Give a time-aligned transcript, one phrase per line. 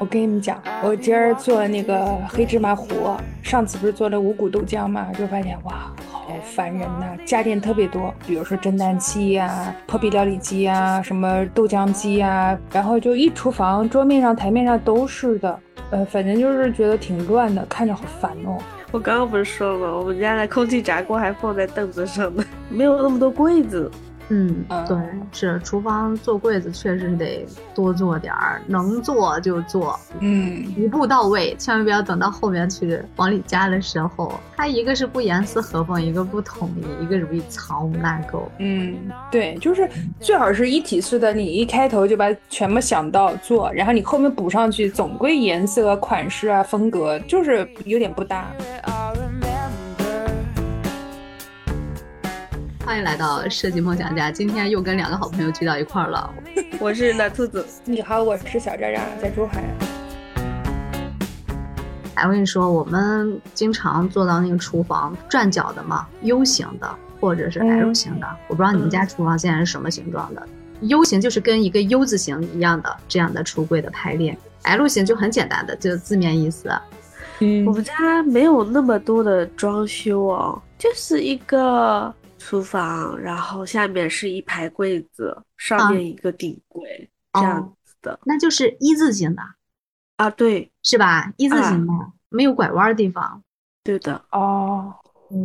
[0.00, 15.58] 我跟你们讲，我今儿做那个黑芝麻糊，上次不是做了五谷豆浆嘛，就发现哇，好烦人呐，家电特别多，比如说蒸蛋器呀、破壁料理机呀、什么豆浆机呀，然后就一厨房桌面上、台面上都是的，
[15.90, 18.58] 呃，反正就是觉得挺乱的，看着好烦哦。
[18.90, 19.96] 我刚刚不是说了吗？
[19.96, 23.90] 我们家的空气炸锅还放在凳子上呢，没有那么多柜子。
[24.28, 24.96] 嗯，嗯对，
[25.32, 38.42] 是厨房做柜子确实得多做点儿，能做就做，嗯，一步到位，千万不要等到后面去往里加的时候，它一个是不严丝合缝，一个不统一，一个容易藏污纳垢。
[38.58, 38.96] 嗯，
[39.30, 39.88] 对，就是
[40.20, 48.46] 最好是一体式的，你一开头就把全部想到做，然后你后面补上去，总归颜色、款式啊、风格就是有点不搭。
[52.84, 56.30] 欢迎来到设计梦想家，今天又跟两个好朋友聚到一块儿了。
[56.78, 59.64] 我是奶兔子，你好，我是小渣渣，在珠海。
[62.14, 70.46] 哎，我跟你说，我们经常做到那个厨房转角的嘛，U 型的或者是 L 型的，我不知道你们家厨房现在是什么形状的。
[70.82, 76.70] U 型就是跟一个 U 字形一样的这样的橱柜的排列，L 型就很简单的，就字面意思。
[77.40, 82.14] 嗯我们家没有那么多的装修哦，就是一个
[82.46, 89.42] 厨房，然后下面是一排柜子，上面一个顶柜，哦这样子的那就是一字形的，
[90.16, 90.28] 啊。
[90.28, 91.32] 对，是吧？
[91.38, 91.92] 一字形的，
[92.28, 93.42] 没有拐弯的地方。
[93.82, 94.94] 对的，哦，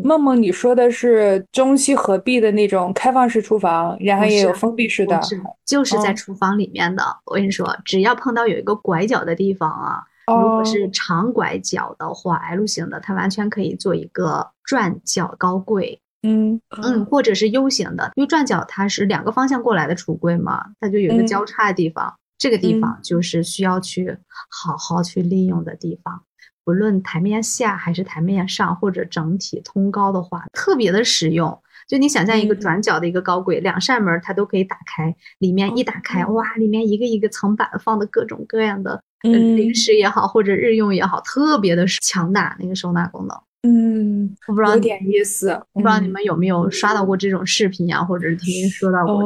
[0.03, 5.23] 梦梦，你说的是中西合璧的那种开放式厨房，然后也有封闭式的不。
[5.23, 7.02] 是，就是在哦厨房里面的。
[7.25, 16.59] 我跟你说，只要碰到有一个拐角的地方啊，如果哦，是长拐角的话，L 型的，它完全可以做一个转角高柜，嗯。
[16.81, 21.28] 嗯，或者是 U 型的，因为转角它是两个方向过来的橱柜嘛，它就有一个嗯。
[21.28, 22.81] 交叉的地方，这个地嗯。
[22.81, 24.17] 方就是需要去
[24.50, 26.23] 好好去利用的地方。
[26.64, 31.60] 不论台面下还是台面上，或者整体通高的话，特别的实用。
[31.88, 32.60] 就你想象一个嗯。
[32.60, 43.36] 转角的一个高柜，两扇门它都可以打开，里面一打开，哇，里面一个一个层板放的各种各样的零食也好，或者日用也好，特别的强大那个收纳功能。
[43.64, 45.59] 嗯，我不知道你有点意思。
[45.73, 49.25] 不知道你嗯们有没有刷到过这种视频呀、或者是听人说到过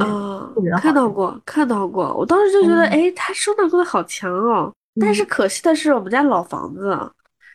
[0.80, 2.12] 看到过，看到过。
[2.16, 4.74] 我当时就觉得，嗯哎，它收纳功能好强哦。
[5.00, 6.98] 但是嗯可惜的是，我们家老房子，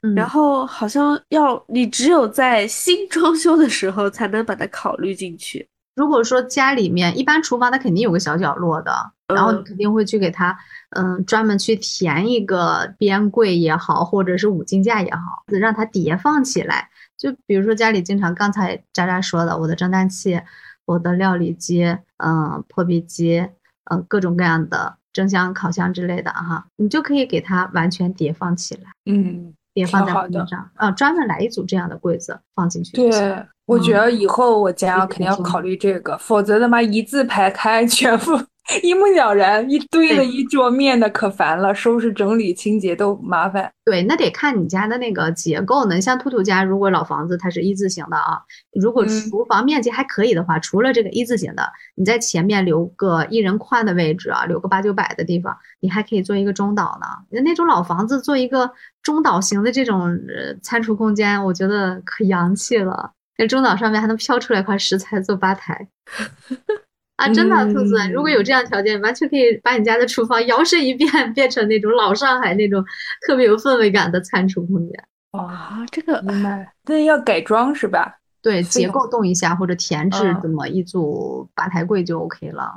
[0.03, 5.67] 嗯，然后好像要你只有在新装修的时候才能把它考虑进去。
[5.99, 8.93] 如果说家里面一般厨房它肯定有个小角落的，
[9.35, 10.57] 然后你嗯肯定会去给它，
[10.91, 16.89] 嗯，专门去填一个边柜也好，或者是五金架也好，让它叠放起来。
[17.17, 20.41] 就比如说家里经常刚才渣渣说的，我的蒸蛋器、
[20.85, 21.85] 我的料理机、
[22.19, 23.49] 嗯，破壁机，
[23.91, 28.83] 嗯，各种各样的蒸箱、烤箱之类的哈，你就可以给它完全叠放起来。
[29.07, 32.97] 嗯，叠放在挺好的柜子上，啊，专门来一组这样的柜子放进去。
[32.97, 38.37] 对，我觉得以后我家肯定要嗯考虑这个，否则他妈一字排开， 全部
[38.83, 43.71] 一目了然，一堆的一桌面的可烦了，收拾整理清洁都麻烦。
[43.83, 45.99] 对，那得看你家的那个结构呢。
[45.99, 48.39] 像兔兔家，如果老房子它是一字形的啊，
[48.79, 51.63] 如果嗯厨房面积还可以的话，除了这个一字形的，
[51.95, 57.07] 你在前面留个一人宽的位置啊，留个八九百的地方，你还可以做一个中岛呢。
[57.43, 58.71] 那种老房子做一个
[59.03, 63.13] 中岛型的这种呃餐厨空间，我觉得可洋气了。
[63.39, 65.89] 那中岛上面还能飘出来块石材做吧台。
[67.19, 72.85] 啊，真的，兔子，如果有这样条件，完全可以把你家的厨房 摇身一变，变成那种老上海那种
[73.27, 75.05] 特别有氛围感的餐厨空间。
[75.33, 78.15] 哇，啊，这个明白，那要改装是吧？
[78.41, 82.73] 对，结构动一下或者填制嗯这么一组吧台柜就 OK 了。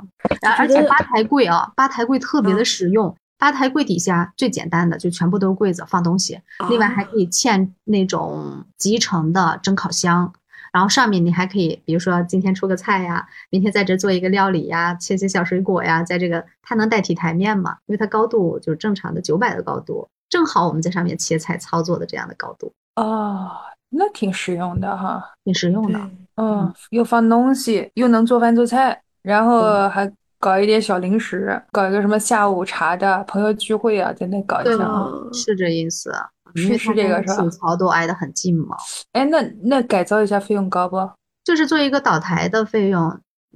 [0.58, 3.16] 而且吧台柜啊，吧台柜特别的嗯实用。
[3.38, 10.32] 吧台柜底下最简单的就全部都是柜子放东西，另外还啊可以嵌那种集成的蒸烤箱。
[10.72, 17.76] 然后上面你还可以，比如说今天出个菜呀，明天在这做一个料理呀，切些小水果呀，在这个它能代替台面嘛？
[17.86, 23.50] 因为它高度就是正常的九百的高度，正好我们在上面切菜操作的这样的高度，哦，
[23.90, 25.22] 那挺实用的哈。
[25.44, 26.00] 挺实用的。
[26.36, 30.10] 嗯，又放东西，又能做饭做菜，然后还
[30.40, 34.72] 搞一点小零食，搞一个什么下午茶的朋友聚会啊，在那搞一下。
[34.72, 36.10] 嗯是这意思，
[36.54, 38.76] 是因为它是这个是吧跟体操都挨得很近嘛。
[39.12, 40.96] 哎，那那改造一下费用高不？
[41.44, 43.08] 就是做一个岛台的费用，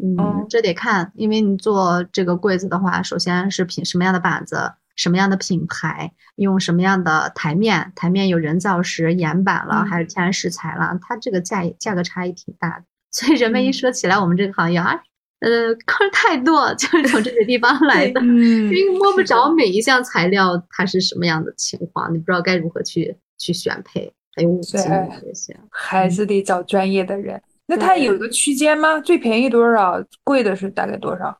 [0.02, 12.84] 嗯，嗯这得看，因为你做这个柜子的话，首先是品什么样的板子，什么样的品牌，用什么样的台面，台面有人造石、岩板了，嗯还是天然石材了，它这个价价格差异挺大的。
[13.12, 15.00] 所以人们一嗯说起来，我们这个行业啊，
[15.40, 25.54] 呃，坑太多， 就是从这些地方来的，嗯因为摸不着每一项材料它是什么样的情况，你不知道该如何去去选配，还有五金对这些。
[25.70, 27.40] 还是得找专业的人。
[27.66, 28.98] 那它有个区间吗？
[29.00, 30.02] 最便宜多少？
[30.24, 31.38] 贵的是大概多少？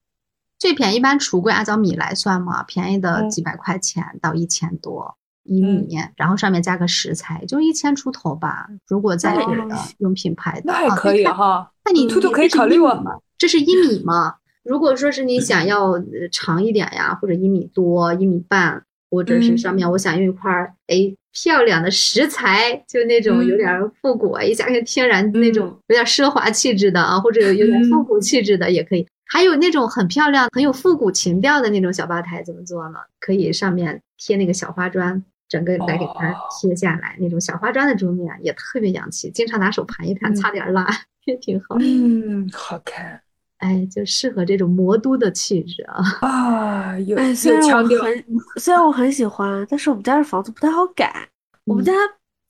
[0.58, 8.66] 最便宜一般橱柜按照米来算嘛，便宜的嗯几百块钱到一千多一米，然后上面加个食材，就一千出头吧。
[8.88, 11.70] 如果再贵的哦用品牌的，那还啊可以哈。
[11.84, 13.12] 那你兔兔可以考虑我吗？
[13.38, 14.36] 这是一米吗？
[14.64, 16.02] 如果说是你想要呃
[16.32, 29.06] 长一点呀，或者一米多、一米半，或者是上面我想用一块儿哎漂亮的石材，就那种有点儿复古，一下看天然那种有点奢华气质的啊，或者有有点复古气质的也可以。
[29.28, 32.98] 还有那种很漂亮、很有复古情调的那种小吧台，怎么做呢？
[33.20, 40.88] 可以上面贴那个小花砖，整个来给它贴下来，那种小花砖的桌面也特别洋气，经常拿手盘一盘，擦点儿蜡
[41.26, 41.76] 也挺好。
[41.80, 43.20] 嗯，好看
[43.58, 46.02] 哎，就适合这种魔都的气质啊。
[46.20, 48.02] 啊，有哎，虽然我。
[48.02, 48.24] 很
[48.56, 51.28] 虽然我很喜欢，但是我们家的房子不太好改。
[51.64, 51.92] 我们嗯家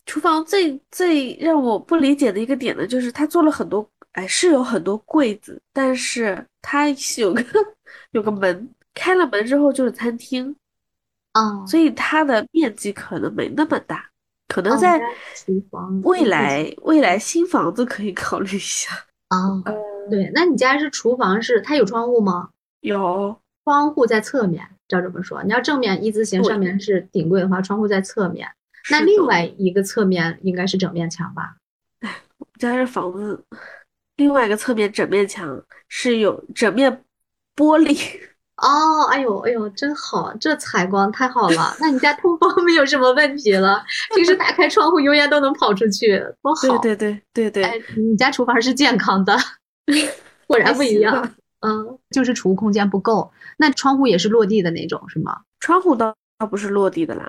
[0.05, 7.44] 厨房最最让我不理解的一个点呢，就是他做了很多，哎，是有很多柜子，但是它有个
[8.12, 10.55] 有个门，开了门之后就是餐厅，
[11.32, 14.05] 啊，所以它的面积可能没那么大，
[14.49, 15.00] 可能哦在
[16.02, 18.93] 未来未来新房子可以考虑一下。
[19.29, 19.75] 啊，嗯
[20.11, 22.50] 对，那你家是厨房是它有窗户吗？
[22.81, 28.49] 有，窗户在侧面，照这么说，你要正面一字形上面是顶柜的话，窗户在侧面。
[28.91, 31.56] 那另外一个侧面应该是整面墙吧？
[32.38, 33.43] 我们家这房子，
[34.17, 37.02] 另外一个侧面整面墙是有整面
[37.56, 38.20] 玻璃。
[38.59, 41.76] 哦，哎呦哎呦，真好，这采光太好了。
[41.79, 46.79] 那你家通风没有什么问题了，平时打开窗户油烟都能跑出去，多好。
[46.79, 49.37] 对对对对对，哎，你家厨房是健康的，
[50.47, 51.35] 果然不一样。
[51.61, 53.33] 嗯，就是储物空间不够。
[53.56, 55.41] 那窗户也是落地的那种，是吗？
[55.59, 57.29] 窗户倒倒不是落地的啦，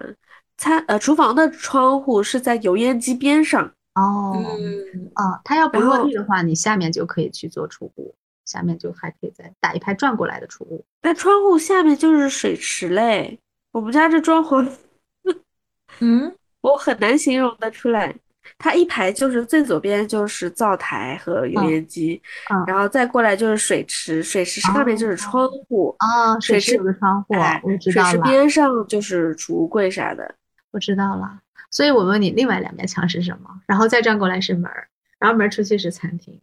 [0.57, 3.71] 餐呃厨房的窗户是在油烟机边上。
[3.95, 8.13] 哦，嗯，啊，它要不落地的话，你下面就可以去做储物，
[8.45, 10.85] 下面就还可以再打一排转过来的储物。
[11.01, 13.39] 但窗户下面就是水池嘞。
[13.71, 14.69] 我们家这装潢，
[15.99, 18.15] 嗯， 我很难形容得出来。
[18.57, 30.35] 它一排就是最左边就是灶台和油嗯烟机，嗯然后再过来就是水池，水池上面就是窗户，啊，水池水池有个窗户，哎我知水道了，池边上就是储物柜啥的。
[30.71, 31.39] 我知道了。
[31.71, 33.49] 所以我问你，另外两面墙是什么？
[33.65, 34.87] 然后再转过来是门儿，
[35.19, 36.39] 然后门儿出去是餐厅。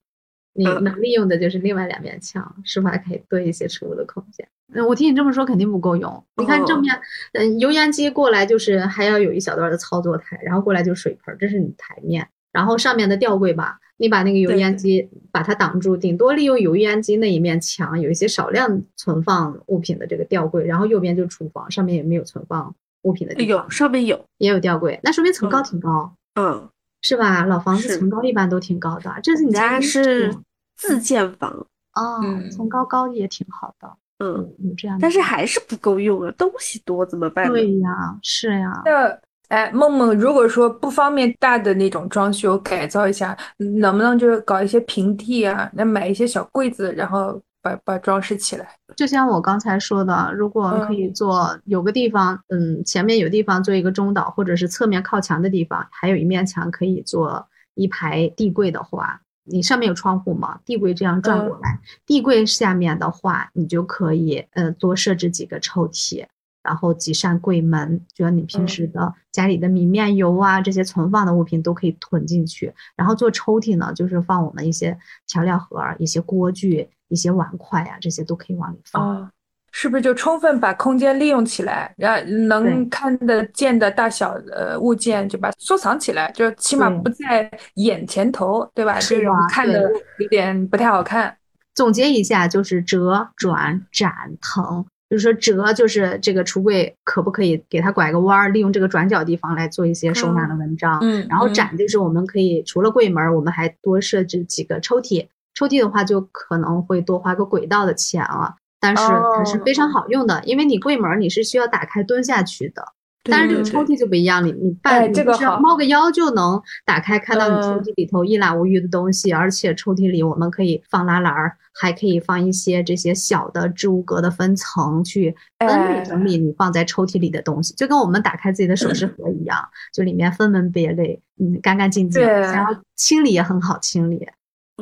[0.54, 0.82] 你嗯。
[0.84, 4.48] 能利用的就是另外两面墙，是不是还可以多一些储物的空间？
[4.72, 6.24] 嗯，我听你这么说肯定不够用。
[6.36, 6.80] 你看正哦。
[6.80, 7.00] 面，
[7.34, 26.68] 嗯，油烟机过来就是还要有一小段的操作台，然后过来就是水盆儿，这是你台面，然后上面的吊柜吧，你把那个油烟机把它挡住，顶多利用油烟机那一面墙有一些少量存放物品的这个吊柜，然后右边就是厨房，上面也没有存放物品的地方有，上面有，也有吊柜，那说明层高嗯挺高，嗯，
[27.04, 27.44] 是吧？
[27.44, 30.34] 老房子层高一般都挺高的，这是你家是
[30.74, 31.50] 自建房，
[31.92, 33.86] 哦，嗯层高高也挺好的，
[34.18, 37.46] 嗯，嗯，有这样的，但是还是不够用啊，东西多怎么办？
[37.46, 39.16] 对呀，是呀，那
[39.48, 45.70] 哎，梦梦，如果说不方便大的那种装修改造一下，能不能就是搞一些平地啊？
[45.74, 48.68] 那买一些小柜子，然后把把装饰起来。
[48.94, 60.60] 就像我刚才说的，如果可以做有个地方，嗯，前面有地方做一个中岛，或者是侧面靠墙的地方，还有一面墙可以做一排地柜的话，你上面有窗户嘛？
[60.66, 66.26] 地柜这样转过来，地柜下面的话，你就可以呃多设置几个抽屉。
[66.62, 72.72] 然后几扇柜门，就像你平时的家里的米面油啊这些存放的物品都可以囤进去。
[72.96, 79.02] 然后做抽屉呢，就是放我们一些调料盒儿、一些锅具、一些碗筷呀、这些都可以往里放。
[79.02, 79.30] 哦，
[79.70, 88.98] 是不是就充分把空间利用起来，然后能看得见的大小的物件就把它收藏起来，就起码不在眼前头，对吧？
[88.98, 91.36] 是这种看的有点不太好看。
[91.74, 94.84] 总结一下，就是折、转、展、腾。
[95.10, 100.98] 就是说折就是这个橱柜可不可以给它拐个弯儿，利用这个转角地方来做一些收纳的文章。
[101.02, 105.28] 嗯，然后嗯展就是我们可以除了柜门儿，我们还多设置几个抽屉。
[105.54, 112.84] 抽屉的话就可能会多花个轨道的钱了，但是它是非常好用的，因为你柜门儿你是需要打开蹲下去的。
[113.26, 129.58] 但是这个抽屉就不一样，你你哎半你这个是猫个腰就能打开，看到你抽嗯屉里头一览无余的东西，而且抽屉里我们可以放拉篮儿，还可以放一些这些小的置物格的分层，去分类哎整理你放在抽屉里的东西，就跟我们打开自己的首饰盒一样，
[129.94, 134.28] 就里面分门别类，嗯，干干净净，然后清理也很好清理。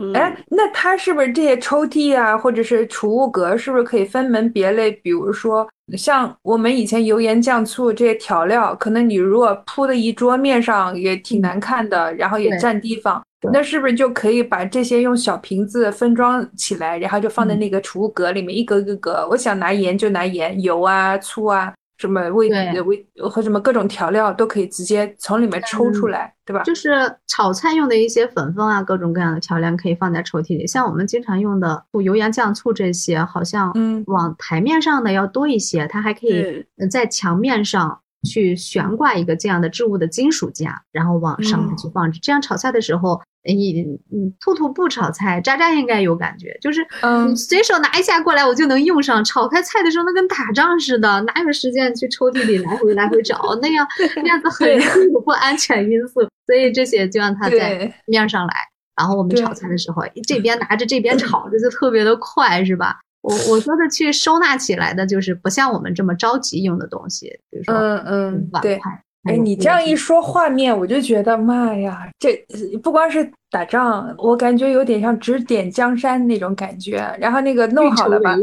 [0.01, 4.91] 嗯，哎，那它是不是这些抽屉啊，或者是储物格，是不是可以分门别类？
[4.91, 5.69] 比如说，
[5.99, 13.23] 像我们以前油盐酱醋这些调料，可能你如果铺的一桌面上也挺难看的，然后也占地方，
[13.53, 21.75] 那是不是就可以把这些用小瓶子分装起来，然后就放在嗯那个储物格里面，一格一个格，我想拿盐就拿盐，油啊、醋啊。
[22.03, 26.63] 什么味对味和什么各种调料都可以直接从里面抽出嗯来，对吧？
[26.65, 26.91] 就是
[27.29, 30.67] 炒菜用的一些粉粉啊，各种各样的调料可以放在抽屉里。
[30.67, 42.19] 像我们经常用的油盐酱醋这些，好像嗯往台面上的要多一些，它还可以在墙面上去悬挂一个这样的置物的金属架，然后往上面去放置。
[42.21, 43.83] 这样炒菜的时候，你
[44.13, 49.23] 嗯，兔兔不炒菜，渣渣应该有感觉，就是嗯随手拿一下过来，我就能用上。
[49.25, 53.41] 炒开菜的时候，那跟打仗似的，哪有时间去抽屉里来回来回找？
[53.61, 56.21] 那样那样子很对容易有不安全因素。
[56.47, 58.55] 所以这些就让它在对面上来。
[58.97, 63.01] 然后我们炒菜的时候，这边拿着这边炒着就特别的快，是吧？
[63.23, 68.73] 我我说的去收纳起来的，就是不像我们这么着急用的东西，比如说嗯嗯，对。
[68.73, 68.91] 碗筷。
[68.91, 72.35] 还哎，你这样一说画面，我就觉得妈呀，这
[72.83, 77.05] 不光是打仗，我感觉有点像指点江山那种感觉。
[77.21, 78.37] 然后那个弄好了吧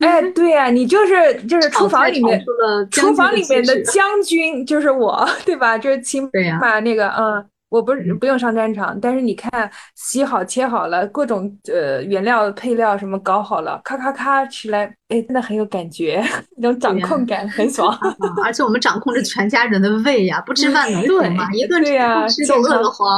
[0.00, 2.42] 哎，对呀、你就是就是厨房里面
[2.90, 5.76] 厨房里面的将军就是我，对吧？
[5.78, 7.44] 就是起对呀码那个嗯。
[7.70, 16.22] 我不是不用上战场，但是你看洗好切好了，各种呃原料配料什么搞好了，咔咔咔吃来，哎，真的很有感觉，
[16.58, 17.88] 那种掌控感很爽。
[17.94, 21.48] 啊 而且我们掌控着全家人的胃呀，不吃饭能行吗？
[21.54, 23.08] 一顿吃就健康饿得慌。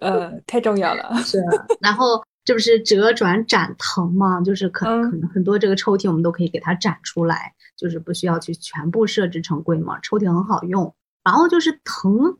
[0.00, 1.14] 呃，太重要了。
[1.22, 1.38] 是，
[1.80, 4.40] 然后这不是折转展腾吗？
[4.44, 10.92] 就是可嗯可能很多这个抽屉我们都可以给它展出来，就是不需要去全部设置成柜嘛，抽屉很好用。
[11.24, 12.36] 然后就是腾，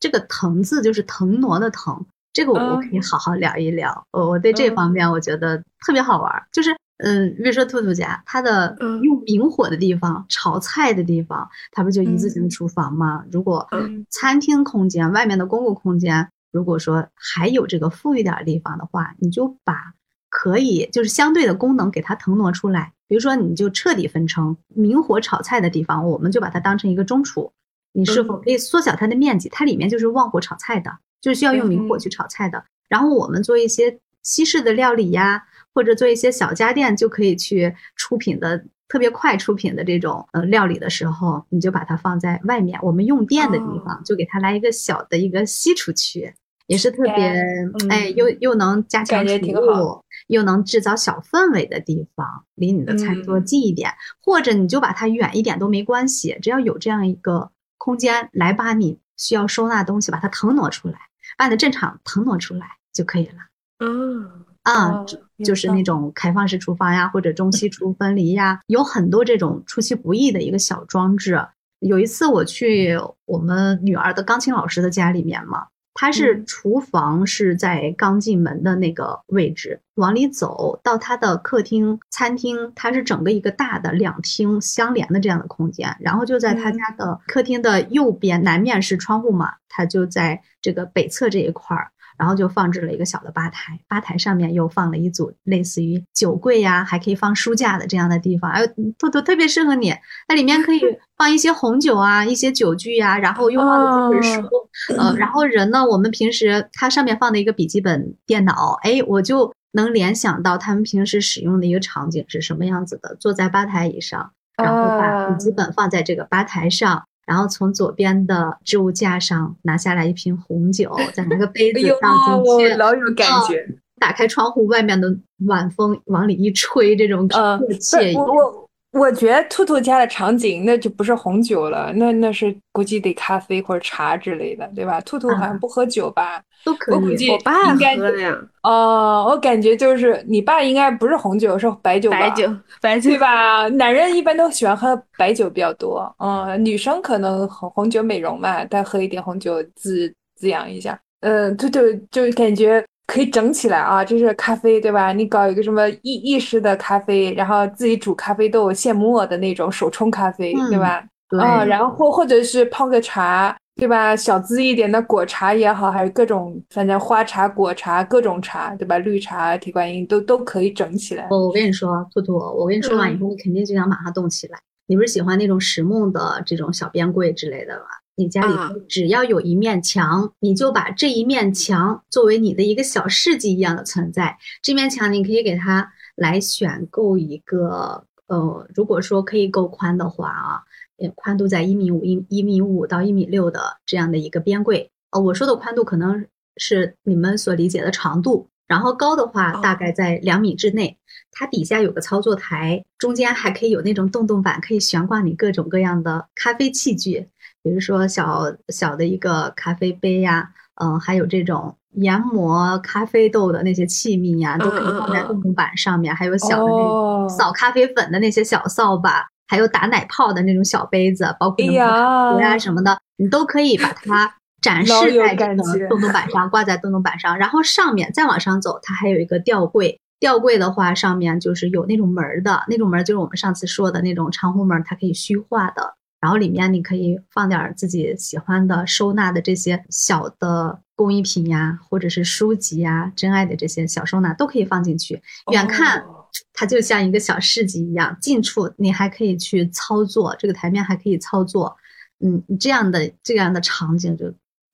[0.00, 4.04] 这个腾字就是腾挪的腾，这个我我可以嗯好好聊一聊。
[4.12, 13.24] 我我对这方嗯面我觉得特别好玩儿，就是嗯，比如说兔兔家，它的嗯用明火的地方、炒菜的地方，它不就一字形厨房吗？
[13.30, 19.94] 如果嗯餐厅空间外面的公共空间，如果说还有这个富裕点地方的话，你就把
[20.28, 22.92] 可以就是相对的功能给它腾挪出来。
[23.08, 27.50] 比如说，你就彻底分成明火炒菜的地方，我们就把它当成一个中厨。
[27.92, 29.48] 你是否可以缩小它的面积？
[29.48, 30.90] 它里面就是旺火炒菜的，
[31.20, 32.64] 就是需要用明火嗯去炒菜的。
[32.88, 35.42] 然后我们做一些西式的料理呀，
[35.74, 44.02] 或者做一些小家电，就可以去出品的特别快出品的这种呃料理的时候，你就把它放在外面，我们用电的地方，哦。
[44.04, 46.32] 就给它来一个小的一个吸出区，
[46.66, 47.44] 也是特别
[47.90, 53.44] 哎又又能加强储物，又能制造小氛围的地方，离你的餐桌嗯。
[53.44, 53.90] 近一点，
[54.22, 60.98] 或者你就把它远一点都没关系，只要有这样一个空间来把你需要收纳的东西把它腾挪出来，
[61.38, 63.34] 把你的正场腾挪出来就可以了。
[63.78, 65.04] 嗯，啊，
[65.44, 71.40] 就是那种开放式厨房呀，或者中 西厨分离呀，有很多这种出其不意的一个小装置。
[71.80, 75.68] 有一次我去我们女儿的钢琴老师的家里面嘛，
[76.00, 85.96] 她是嗯厨房是在刚进门的那个位置，往里走到它的客厅、餐厅，它是整个一个大的两厅相连的这样的空间。
[85.98, 91.90] 然后就在她嗯家的客厅的右边，南面是窗户嘛，它就在这个北侧这一块儿。
[92.18, 98.50] 然后就放置了一个小的吧台，吧台上面又放了一组类似于酒柜呀，还可以放书架的这样的地方。
[98.50, 98.66] 哎呦，
[98.98, 99.94] 兔兔特别适合你，
[100.28, 100.80] 那里面可以
[101.16, 104.48] 放一些红酒啊，一些酒具呀、然后又放了几本书。
[104.96, 117.04] 呃，然后人呢，我们平时它上面放的一个笔记本电脑，哎，我就能联想到他们平时使用的一个场景是什么样子的，坐在吧台椅上，然后把笔记本放在这个吧台上。
[117.28, 123.68] 然后从左边的置物架上拿下来一瓶红酒，再拿个杯子倒进去，我老有感啊觉。
[124.00, 125.14] 打开窗户，外面的
[125.46, 128.16] 晚风往里一吹，这种嗯，特别惬意。
[128.16, 135.00] 我我我觉得兔兔家的场景那就不是红酒了，那那是估计得咖啡或者茶之类的，对吧？
[135.02, 136.42] 兔兔好像啊不喝酒吧？
[136.64, 136.94] 都可以。
[136.94, 142.18] 我估计我爸应该喝的呀，哦，我感觉就是你爸应该不是红酒，是白酒吧？
[142.18, 143.68] 白酒，白酒对吧？
[143.68, 151.80] 男人一般都喜欢喝白酒比较多，嗯，女生可能红红酒美容嘛，再喝一点红酒滋滋养一下，嗯，兔兔
[152.10, 155.12] 就感觉可以整起来啊，这是咖啡对吧？
[155.14, 161.02] 你搞一个什么意意式的咖啡，然后自己煮咖啡豆现磨的那种手冲咖啡，对嗯吧？
[161.30, 164.14] 对，啊，然后或或者是泡个茶，对吧？
[164.14, 168.98] 小资一点的果茶也好，还是各种反正花茶、果茶各种茶，对吧？
[168.98, 171.26] 绿茶、铁观音都都可以整起来。
[171.30, 174.58] 我我跟你说，兔兔，我跟你说完以嗯后，你肯定就想把它动起来。
[174.86, 177.84] 你不是喜欢那种实木的这种小边柜之类的吗？
[178.18, 184.36] 你家里只要有一面墙，你就把这一面墙作为你的一个小世纪一样的存在。
[184.60, 190.60] 这面墙你可以给它来选购一个，呃，如果说可以够宽的话啊，
[190.98, 194.90] 呃，宽度在一米五一一米五到一米六的这样的一个边柜。
[195.10, 200.98] 呃，我说的宽度可能是你们所理解的长度，然后高的话哦大概在两米之内。
[201.30, 207.28] 它底下有个操作台，中间还可以有那种洞洞板，可以悬挂你各种各样的咖啡器具，
[207.68, 210.48] 比如说小小的一个咖啡杯呀、
[210.80, 227.36] 嗯、还有这种研磨咖啡豆的那些器皿呀、都可以放在洞洞板上面，还有小的那哦种扫咖啡粉的那些小扫把，还有打奶泡的那种小杯子，包括哎能磨呀壶呀什么的，你都可以把它 展示在这个洞洞板上，挂在洞洞板上。
[227.36, 230.00] 然后上面再往上走，它还有一个吊柜。
[230.20, 235.94] 吊柜的话，上面就是有那种门儿的，那种门儿就是我们上次说的那种长虹门儿，它可以虚化的。
[236.20, 245.22] 然后里面你可以放点儿自己喜欢的收纳的这些小的工艺品呀，或者是书籍呀、珍爱的这些小收纳都可以放进去。
[245.52, 251.76] 远看哦它就像一个小市集一样，近处你还可以去操作，这个台面还可以操作，
[252.20, 254.26] 嗯，这样的这样的场景就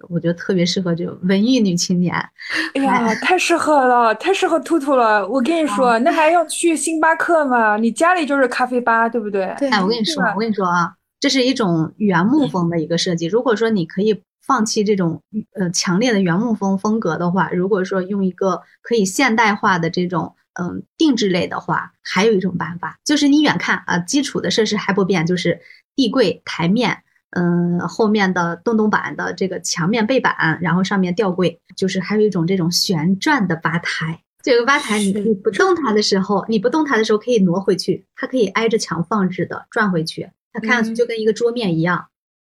[0.09, 2.15] 我觉得特别适合这种文艺女青年。
[2.75, 5.27] 哎呀， 太适合了，太适合兔兔了。
[5.29, 7.77] 我跟你说，那还要去星巴克吗？
[7.77, 9.55] 你家里就是咖啡吧，对不对？
[9.59, 10.93] 对哎，我跟你说，我跟你说啊，
[11.25, 13.25] 这是一种原木风的一个设计。
[13.25, 15.23] 如果说你可以放弃这种
[15.59, 25.61] 呃强烈的原木风风格的话，如果说用一个可以现代化的这种嗯定制类的话，还有一种办法，就是你远看啊，基础的设施还不变，就是
[25.97, 26.99] 地柜、台面。
[27.31, 34.21] 嗯，后面的洞洞板的这个墙面背板，然后上面吊柜，就是还有一种这种旋转的吧台。
[34.43, 42.07] 这个吧台你是你不动它的时候，你不动它的时候可以挪回去，它可以挨着墙放置的转回去，它看上去嗯就跟一个桌面一样。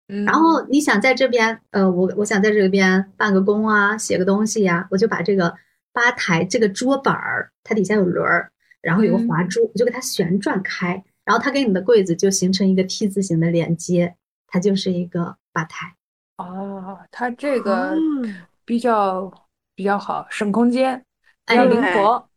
[0.07, 5.55] 嗯，然后你想在这边，呃，我我想在这边办个工啊，写个东西呀、我就把这个
[5.91, 15.95] 吧台这个桌板儿，它底下有轮儿，然后有个嗯滑珠，我就给它旋转开，然后它跟你的柜子就形成一个 T 字形的连接，它就是一个吧台。
[16.37, 19.33] 哦，它这个嗯比较
[19.73, 21.03] 比较好，省空间，
[21.47, 22.29] 比较哎灵活。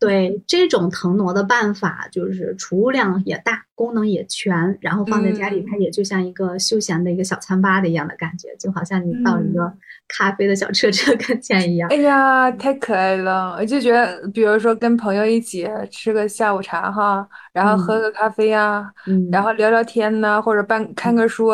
[0.00, 11.88] 对这种腾挪的办法，就是储物量也大，功能也全，然后放在家里，嗯它也就像一个休闲的一个小餐吧的一样的感觉，就好像你到一个嗯咖啡的小车车跟前一样。
[11.90, 13.56] 哎呀，太可爱了！
[13.58, 21.50] 我就觉得，比如说跟朋友一起吃个下午茶哈，然后喝嗯个咖啡呀，嗯，然后聊聊天呐，或者办看个书，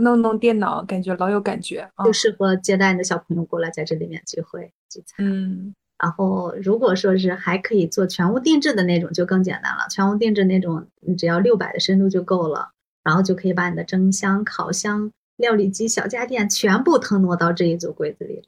[0.00, 2.12] 弄弄电脑，感觉老有感觉啊就。
[2.12, 5.24] 适合接待你的小朋友过来在这里面聚会聚餐。
[5.24, 9.86] 嗯，然后，如果说是还可以做全屋定制的那种，就更简单了。
[9.88, 12.68] 全屋定制那种，你只要六百的深度就够了，
[13.02, 18.42] 然后就可以把你的蒸箱、烤箱、料理机、小家电全部腾挪到这一组柜子里来，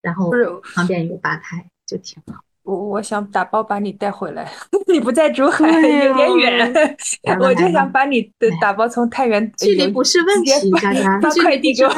[0.00, 0.32] 然后
[0.74, 2.40] 旁边有个吧台，就挺好。
[2.62, 4.50] 我我想打包把你带回来，
[4.90, 6.96] 你不在珠海，对有点哦远，
[7.40, 11.90] 我就想把你的打包从太原距离不是问题，发佳佳，发距离不快递给我。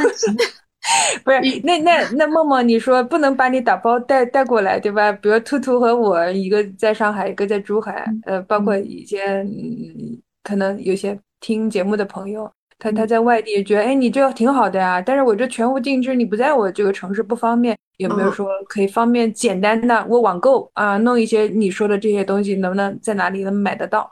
[1.24, 5.10] 不是，那那那梦梦，你说不能把你打包带带过来，对吧？
[5.12, 24.10] 比如兔兔和我，一个在上海，一个在珠海，呃，包括一些嗯，可能有些听节目的朋友，他他在外地觉得，哎，你这个挺好的呀，但是我这全屋定制，你不在我这个城市不方便，有没有嗯说可以方便简单的我网购啊，弄一些你说的这些东西，能不能在哪里能买得到？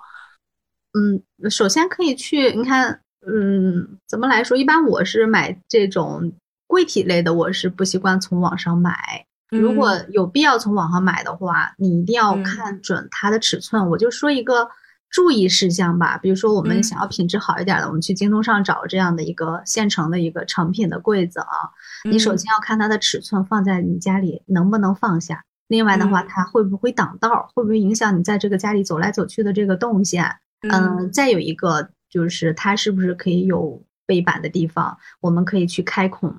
[0.94, 4.56] 嗯，首先可以去，你看，嗯，怎么来说？
[4.56, 6.32] 一般我是买这种
[6.72, 9.26] 柜体类的，我是不习惯从网上买。
[9.50, 13.90] 如果嗯有必要从网上买的话，你一定要嗯看准它的尺寸。
[13.90, 14.66] 我就说一个
[15.10, 21.68] 注意事项吧，比如说我们嗯想要品质好一点的，我们去京东上找这样的一个现成的一个成品的柜子啊。
[22.08, 30.24] 你首嗯先要看它的尺寸放在你家里能不能放下，另外的话，嗯它会不会挡道儿，会不会影响你在这个家里走来走去的这个动线。
[30.66, 36.34] 嗯，再有一个就是它是不是可以有背板的地方，我们可以去开孔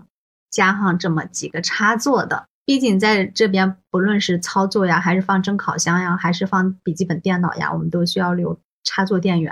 [0.54, 2.46] 加上这么几个插座的。
[2.66, 9.52] 毕竟在这边，不论是操作呀，还是放蒸烤箱呀，还是放笔记本电脑呀，我们都需要留插座电源。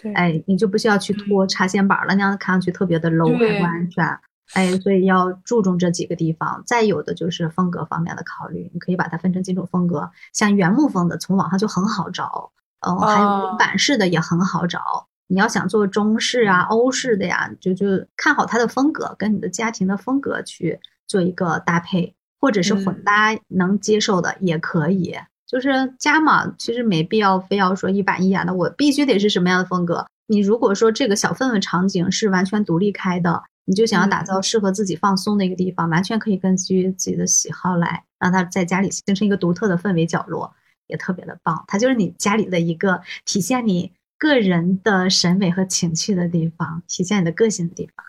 [0.00, 4.06] 对哎，你就不需要去拖插线板了，那样看上去特别的 low，还不安全。
[4.52, 6.62] 哎，所以要注重这几个地方。
[6.66, 12.52] 再有的就是风格方面的考虑，你可以把它分成几种风格，像原木风的从网上就很好找，
[12.82, 15.08] 哦、还有板式的也很好找。
[15.26, 25.16] 你要想做中式啊、欧式的呀，就就看好它的风格，跟你的家庭的风格去做一个搭配，或者是混嗯搭能接受的也可以。
[25.46, 30.06] 就是家嘛，其实没必要非要说一板一眼的，我必须得是什么样的风格。
[30.26, 40.52] 你如果说这个小氛围场景是完全独立开的，你就想要打嗯造适合自己放松的一个地方，完全可以根据自己的喜好来，让它在家里形成一个独特的氛围角落，
[40.86, 41.62] 也特别的棒。
[41.68, 48.04] 它就是你家里的一个体现你个人的审美和情趣的地方，体现你的个性的地方。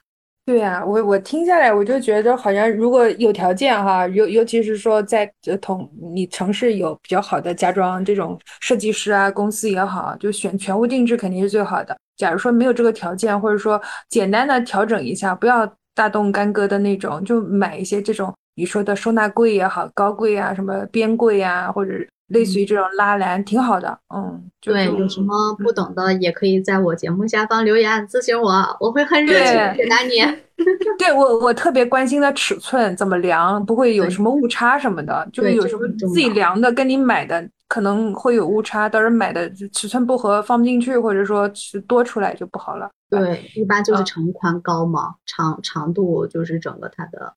[0.46, 5.26] 对呀、我我听下来，我就觉得好像如果有条件哈，尤尤其是说在
[5.60, 11.98] 同你城市有比较好的家装这种设计师啊，公司也好，就选全屋定制肯定是最好的。
[12.16, 21.92] 假如说没有这个条件，或者说简单的调整一下，不要大动干戈的那种，就买一些这种你说的收纳柜也好，高柜啊，什么边柜啊，或者
[22.28, 24.00] 类似于这种拉篮，挺好的。
[24.14, 30.20] 嗯，就对，有什么不懂的也可以在我节目下方留言咨询我，我会很热情解答你。
[30.98, 35.28] 对我，我特别关心的尺寸怎么量，不会有什么误差什么的。
[35.34, 42.90] 就是有什么自己量的跟你买的可能会有误差，到时候买的尺寸不合放不进去，或者说是多出来就不好了。
[43.10, 47.34] 对，一般就是嗯长宽高嘛，长长度就是整个它的，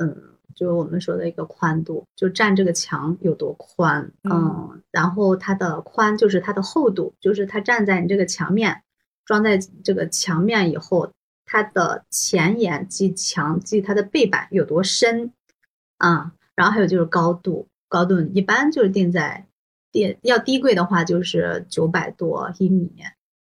[0.00, 0.14] 嗯，
[0.56, 8.82] 就是我们说的一个宽度，就占这个墙有多宽，嗯嗯，然后它的宽就是它的厚度，就是它站在你这个墙面，
[9.26, 11.12] 装在这个墙面以后，
[11.44, 15.32] 它的前沿即墙即它的背板有多深
[15.98, 19.46] 啊，然后还有就是高度，高度一般就是定在
[19.92, 22.90] 定要低柜的话就是九百多一米，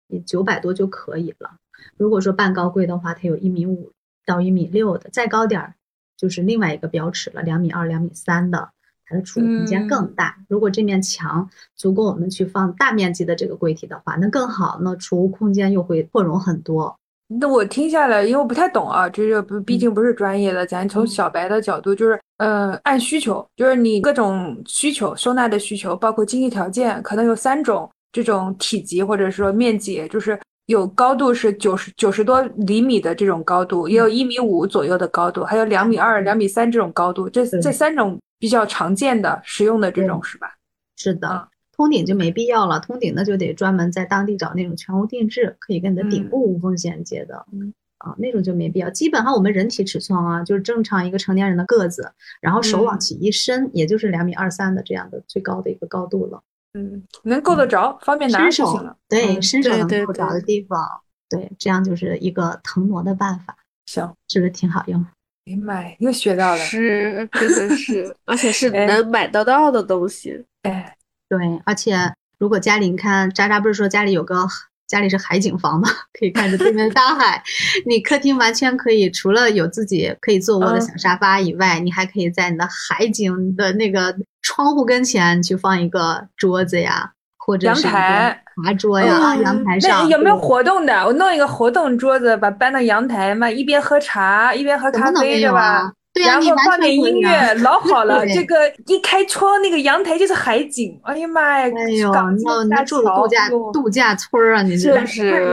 [0.07, 1.57] 你九百多就可以了。
[1.97, 3.91] 如果说半高柜的话，它有一米五
[4.25, 5.75] 到一米六的，再高点儿
[6.16, 8.70] 就是另外一个标尺了，两米二、两米三的，
[9.07, 10.37] 它的储物空间更大。
[10.48, 16.96] 如果这面墙足够我们去放大面积的这个柜体的话，那更好，那储物空间又会扩容很多。
[17.40, 30.38] 那我听下来，因为我不太懂啊，这个不毕竟不是专业的，咱从小白的角度，就是呃，按需求，就是你各种需求、收纳的需求，包括经济条件，可能有三种这种体积或者说面积，就是
[30.73, 40.49] 有高度是九十九十多厘米的这种高度，也有一米五左右的高度，还有两米二、两米三这种高度，这这三种比较常见的实用的这种是吧？
[40.97, 47.47] 是的，啊通顶就没必要了，通顶那就得专门在当地找那种全屋定制，可以跟你的顶嗯部无缝衔接的。
[47.53, 48.91] 嗯啊，那种就没必要。
[48.91, 56.43] 基本上我们人体尺寸啊，就是正常一个成年人的个子，然后手往嗯起一伸，也就是两米二三的这样的最高的一个高度了。
[56.75, 58.97] 嗯，能够得着，方便拿手就行了。
[59.09, 60.81] 对，嗯伸手能够着的地方，
[61.29, 63.57] 对，这样就是一个腾挪的办法，
[63.87, 65.05] 行，是不是挺好用？
[65.47, 66.59] 哎呀妈呀，又学到了。
[66.59, 70.45] 是，真的是，而且是 哎能买得到的东西。
[70.63, 70.97] 哎，
[71.29, 71.97] 对，而且
[72.39, 74.47] 如果家里你看渣渣不是说家里有个
[74.87, 75.89] 家里是海景房吗？
[76.19, 77.43] 可以看着对面的大海，
[77.87, 91.07] 你客厅完全可以除了有自己可以坐卧的嗯小沙发以外，你还可以在你的海景的那个窗户跟前去放一个桌子呀，或者阳台茶桌呀，啊阳嗯台上那有没有活动的？
[91.07, 95.93] 我弄一个活动桌子，把搬到阳台嘛，一边喝茶一边喝咖啡，对吧？
[96.15, 98.23] 对呀、然后放点音乐，老好了。
[98.29, 101.01] 这个一开窗，那个阳台就是海景。
[101.05, 101.73] 哎呀妈呀！
[101.75, 105.49] 哎呦，港珠大那那住的桥度假度假村啊，你这就是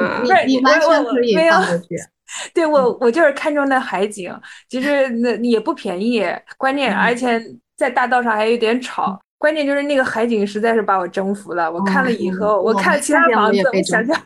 [0.45, 1.95] 你你完全可以放过去。
[2.53, 4.37] 对我，我就是看中那海景，
[4.69, 6.25] 其实那也不便宜，
[6.57, 7.41] 关键嗯而且
[7.79, 9.17] 在大道上还有点吵。
[9.37, 11.71] 关键就是那个海景实在是把我征服了。
[11.71, 14.21] 我看了以哦后，我我看了其他房子，我想想，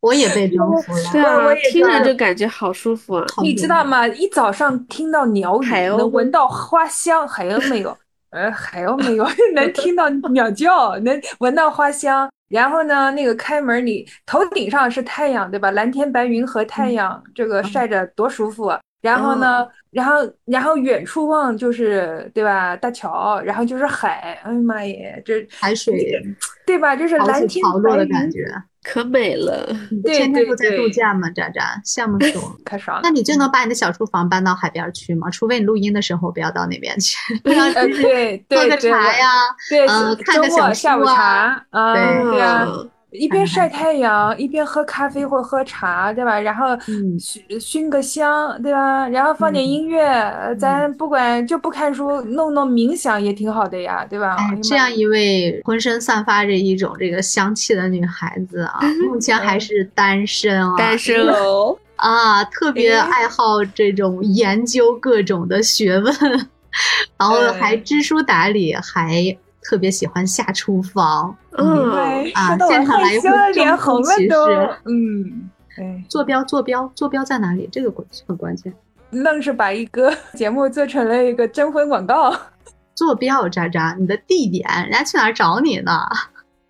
[0.00, 1.02] 我也被征服了。
[1.10, 3.26] 对啊我我也，听着就感觉好舒服啊。
[3.42, 4.06] 你知道吗？
[4.06, 7.98] 一早上听到鸟语，海能闻到花香，海鸥没有，
[8.30, 12.30] 呃，海鸥没有， 能听到鸟叫，能闻到花香。
[12.48, 15.72] 然后呢，那个开门，你头顶上是太阳，对吧？
[15.72, 18.78] 蓝天白云和太阳，这个晒着多舒服啊。
[19.02, 20.14] 然后呢，然后
[20.46, 22.74] 然后远处望就是对吧？
[22.76, 25.94] 大桥，然后就是海，哎呀妈耶，这海水
[26.64, 26.96] 对吧？
[26.96, 28.38] 就是蓝天白云，的感觉。
[28.84, 29.64] 可美了，
[30.02, 31.30] 对对天天都在度假嘛？
[31.30, 32.56] 渣渣，羡慕死我了。
[32.66, 33.10] 可爽了那。
[33.10, 35.30] 你就能把你的小厨房搬到海边去吗？
[35.30, 39.26] 除非你录音的时候不要到那边去，让呃，对喝个对对，茶呀，
[39.70, 46.40] 对，呃看周个小末下午书啊茶啊，对对啊，嗯一边晒太阳，一边喝咖啡或喝茶，对吧？
[46.40, 49.06] 然后嗯熏熏个香，对吧？
[49.08, 54.36] 然后放点嗯音乐，呃咱不管就不看书，弄弄冥想也挺好的呀，对吧？
[54.62, 66.14] 这样一位浑身散发着一种这个香气的女孩子啊， 目前还是单身啊，单身哦， 啊，特别哎爱好这种研究各种的学问，
[67.18, 71.34] 然后还哎知书达理，还特别喜欢下厨房。
[71.56, 77.68] 嗯哎，啊现场来一害羞了，回脸红了都其实，嗯，哎，坐标，坐标，坐标在哪里？
[77.70, 78.72] 这个关很关键。
[79.10, 82.34] 愣是把一个 节目做成了一个征婚广告。
[82.94, 86.06] 坐标，渣渣，你的地点，人家去哪儿找你呢？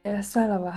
[0.05, 0.75] 哎，算了吧，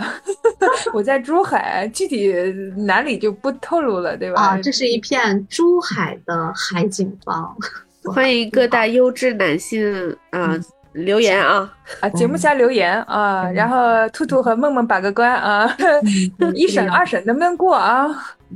[0.93, 2.31] 我在珠海，具体
[2.77, 4.41] 哪里就不透露了，对吧？
[4.41, 7.55] 啊，这是一片珠海的海景房。
[8.03, 10.55] 欢迎各大优质男性啊
[10.95, 12.09] 留言啊啊！
[12.09, 13.77] 节目下留言啊，然后
[14.13, 15.69] 兔兔和梦梦把个关啊，
[16.55, 18.07] 一审二审能不能过啊？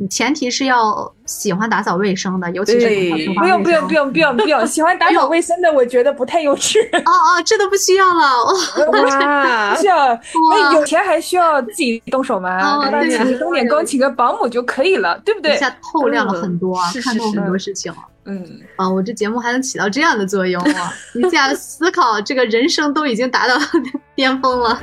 [0.10, 2.88] 前提是要喜欢打扫卫生的，尤其是
[3.34, 6.80] 不用不用不用不用不用， 喜欢打扫卫生的，我觉得不太幼稚。
[7.00, 8.46] 哦 哦，这都不需要了，
[8.92, 10.18] 哇，不需要。
[10.52, 12.80] 那有钱还需要自己动手吗？
[13.10, 15.56] 请钟点工，请个保姆就可以了，对不对？
[15.56, 17.92] 一下透亮了很多，看透很多事情。
[18.26, 20.94] 嗯啊，我这节目还能起到这样的作用啊！
[21.16, 23.56] 一下思考这个人生都已经达到
[24.16, 24.82] 巅峰了。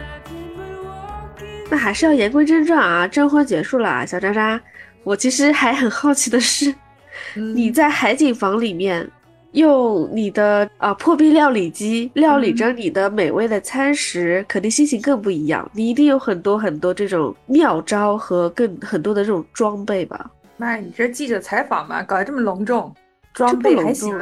[1.70, 4.61] 那还是要言归正传啊，征婚结束了，小渣渣。
[5.05, 6.75] 我其实还很好奇的是，
[7.55, 9.09] 你在海景房里面
[9.53, 15.68] 用你的啊破壁料理机料理着你的美味的餐食，肯定心情更不一样。
[15.72, 20.31] 你一定有很多很多这种妙招和更很多的这种装备吧？
[20.57, 22.92] 妈，你这记者采访嘛，搞得这么隆重，
[23.37, 24.18] 装备还行，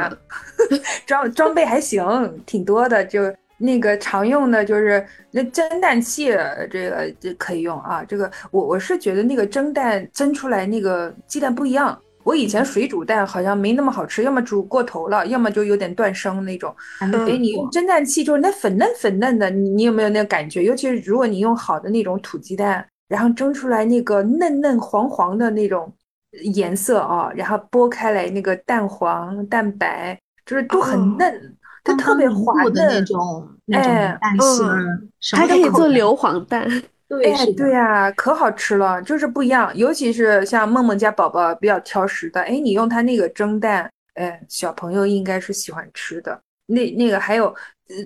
[1.07, 2.05] 装装备还行，
[2.45, 3.23] 挺多的就。
[3.57, 6.27] 那个常用的就是那蒸蛋器，
[6.69, 8.05] 这个这可以用啊。
[8.07, 11.97] 这个我我是觉得那个蒸蛋蒸出来那个鸡蛋不一样。
[12.25, 16.75] 我以前水煮蛋好像没那么好吃，要么煮过头了，要么就有点断生那种。
[16.99, 17.07] 哎，
[17.39, 20.65] 你用蒸蛋器就是那粉嫩粉嫩的，你你有没有那个感觉？
[20.65, 25.91] 尤其是如果你用好的那种土鸡蛋，然后蒸出来那个嫩嫩黄黄的那种
[26.43, 31.57] 颜色啊，然后剥开来那个蛋黄蛋白，就是都很嫩。
[31.87, 36.67] 它特别滑的那种，哎，嗯，还可以做硫磺蛋，
[37.07, 39.71] 对，对呀，可好吃了，就是不一样。
[39.77, 46.41] 尤其是像梦梦家宝宝比较挑食的，哎，你用它那个蒸蛋，哎，小朋友应该是喜欢吃的。
[46.65, 47.55] 那那个还有，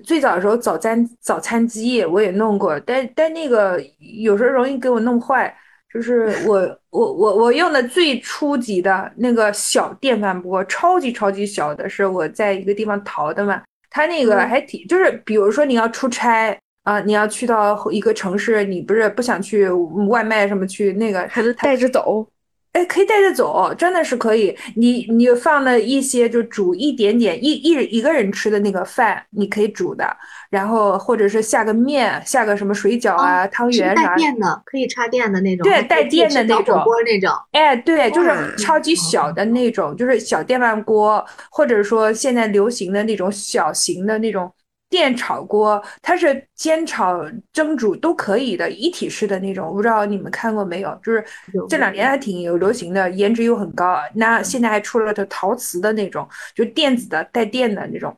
[0.03, 3.81] 最早的时候早餐早餐机我也弄过，但但那个
[4.21, 5.55] 有时候容易给我弄坏。
[5.93, 13.61] 就是我我我我用的最初级的那个小电饭锅，超级超级小的，是我在一个地方淘的嘛。
[13.89, 19.67] 它那个还挺，就是比如说你要出差啊，你要去到一个城市，你不是不想去
[20.07, 22.27] 外卖什么去那个，还能带着走。
[22.73, 24.55] 哎，可以带着走，真的是可以。
[24.75, 30.05] 你你放了一些，就煮一点点一一一个人吃的那个饭，你可以煮的。
[30.51, 34.09] 然后或者是下个面，下个什么水饺啊、汤圆啥。
[34.09, 35.63] 带电的，可以插电的那种。
[35.63, 36.79] 对，带电的那种。
[36.83, 37.31] 锅那种。
[37.51, 44.51] 哎，对，就是超级小的那种，就是小电饭锅，或者说现在流行的那种小型的那种。
[44.89, 47.23] 电炒锅，它是煎炒
[47.53, 50.99] 蒸煮都可以的，一体式的那种，我不知道你们看过没有？
[51.03, 51.23] 就是
[51.69, 53.99] 这两年还挺有流行的，颜值又很高。
[54.15, 58.15] 那现在还出了的陶瓷的那种，就电子的带电的那种。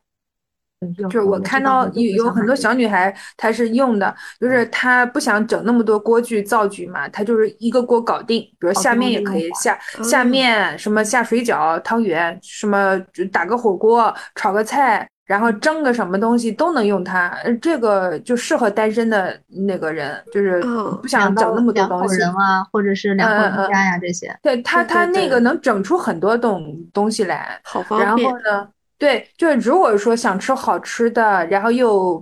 [0.97, 12.97] 就是我看到有有很多小女孩，她是用的，就是她不想整那么多锅具灶具嘛，她就是一个锅搞定，比如下面也可以下下面什么下水饺、汤圆，什么
[13.31, 15.07] 打个火锅、炒个菜。
[15.31, 20.61] 然后蒸个什么东西都能用它，这个就适合单身的那个人，就是
[21.01, 22.17] 不想整那么多东西。
[22.17, 24.37] 人啊，或者是两口人家呀这些。
[24.41, 28.29] 对他，他那个能整出很多种东西来，好方便。
[28.29, 28.67] 然后呢，
[28.97, 32.21] 对，就是如果说想吃好吃的，然后又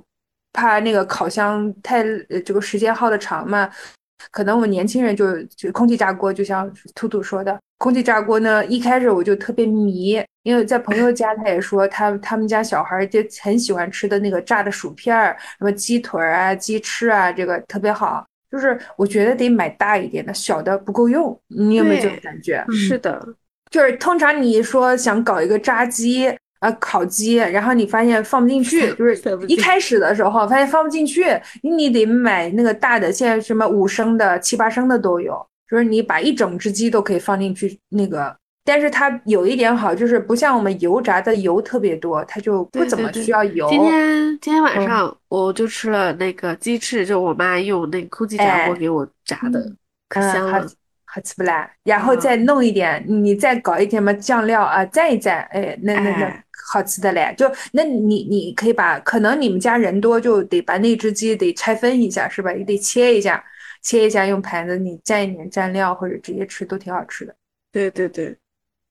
[0.53, 2.03] 怕那个烤箱太
[2.45, 3.67] 这个时间耗的长嘛。
[4.29, 18.23] 可能我们年轻人就就空气炸锅，就像兔兔说的，空气炸锅呢，一开始我就特别迷，因为在朋友家，他也说他他们家小孩就很喜欢吃的那个炸的薯片儿，什么鸡腿啊、鸡翅啊，这个特别好。
[18.51, 21.35] 就是我觉得得买大一点的，小的不够用。
[21.47, 22.63] 你有没有这种感觉？
[22.69, 23.25] 是的，
[23.71, 26.31] 就是通常你说想搞一个炸鸡。
[26.59, 31.23] 啊，烤鸡，然后你发现放不进去， 就是一开始的时候发现放不进去，
[31.63, 43.69] 你得买那个大的，现在什么五升的、七八升的都有，就是你把一整只鸡都可以放进去那个，但是它有一点好，就是不像我们油炸的油特别多，它就不怎么需要油。
[43.69, 49.71] 今天今天晚上我就吃了那个鸡翅，就我妈用那个空气炸锅给我炸的，
[50.07, 50.67] 可香了，
[51.05, 51.69] 好吃不啦？
[51.83, 56.43] 然后再弄一点，你再搞一点嘛酱料啊，蘸一蘸，哎，那那那。
[56.71, 62.53] 好吃的嘞，就那你你可以把，可能你们家人多，就得把那只鸡得拆分一下，是吧？
[62.53, 63.43] 也得切一下，
[63.81, 67.35] 切一下用盘子，你蘸一点蘸料或者直接吃都挺好吃的。
[67.71, 68.35] 对对对，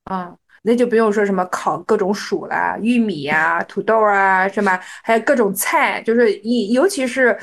[0.04, 4.80] 啊，那就不用说什么烤各种薯啦、玉米呀、土豆啊，是吧？
[5.02, 7.36] 还有各种菜，就是你尤其是。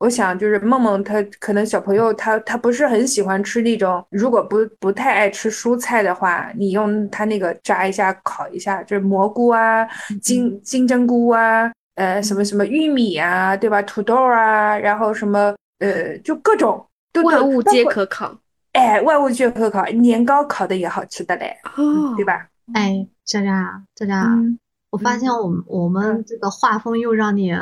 [0.00, 9.84] 我想就是梦梦，她可能小朋友他他不是很喜欢吃那种，如果不不太爱吃蔬菜的话，你用他那个炸一下、烤一下，就是蘑菇啊、
[10.22, 13.82] 金金针菇啊，呃，什么什么玉米啊，对吧？
[13.82, 17.84] 土豆啊，然后什么呃，就各种都万物皆。
[17.84, 18.38] 可烤
[18.72, 22.24] 哎，万物皆可烤，年糕烤的也好吃的嘞，哦，对？
[22.24, 22.46] 吧？
[22.74, 24.58] 哎，佳佳，佳佳，嗯，
[24.90, 27.52] 我发现我们我们这个画风又让你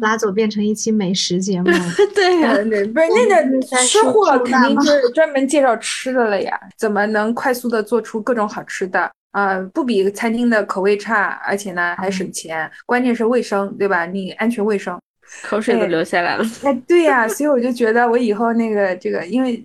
[0.00, 1.70] 拉走，变成一期美食节目。
[2.14, 9.10] 对呀、呃对，不是那个吃货肯定就是 专门介绍吃的了呀，怎么能快速的做出各种好吃的？
[9.32, 14.04] 啊、不比餐厅的口味差，而且呢还嗯省钱，关键是卫生，对吧？
[14.04, 15.00] 你安全卫生。
[15.42, 16.44] 口水都哎流下来了。
[16.64, 19.64] 哎，对呀，所以我就觉得我以后那个这个，因为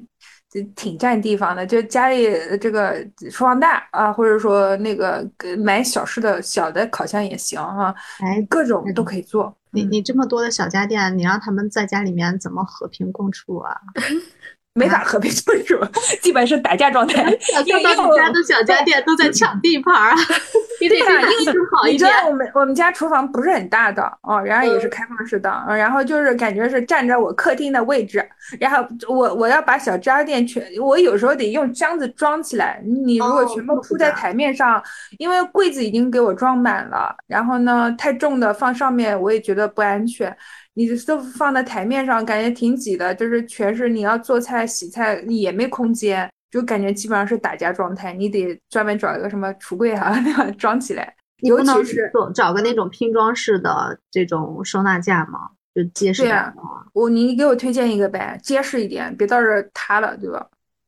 [0.50, 2.96] 这挺占地方的，就家里呃这个
[3.32, 9.46] 厨房大啊，或者说那个呃买小式的小的烤箱也行啊，哎，各种都可以做。
[9.46, 13.76] 嗯你你这么多的小家电，你让他们在家里面怎么和平共处啊？
[14.76, 15.80] 没法和平相处，
[16.22, 17.24] 基本是打架状态。
[17.66, 20.16] 因为到你家的小家电都在抢地盘儿啊！
[20.82, 22.12] 你得对呀、因为更好一点。
[22.28, 28.28] 我们我们家厨房不是很大的哦，然后也是开放式的，嗯然后就是感觉是占着我客厅的位置，
[28.60, 32.82] 然后我我要把小家电全，我有时候得用箱子装起来。
[32.84, 34.84] 你如果哦全部铺在台面上，
[35.18, 40.36] 因为柜子已经给我装满了，然后呢太重的放上面我也觉得不安全。
[40.76, 48.14] 你都放在台面上，感觉挺挤的，就是全是你要做菜洗菜也没空间，就感觉基本上是打架状态。
[48.14, 51.16] 你得专门找一个什么橱柜啊， 那样装起来。
[51.40, 55.50] 尤其是做找个那种拼装式的这种收纳架嘛？
[55.74, 56.54] 就结实对啊？
[56.94, 60.48] 我你给我推荐一个呗，结实一点，别到时候塌了，对吧？